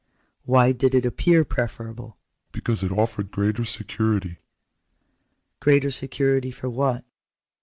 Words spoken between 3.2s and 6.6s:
greater security."" Greater security